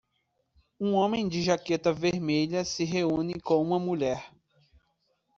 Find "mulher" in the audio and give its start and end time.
3.77-4.31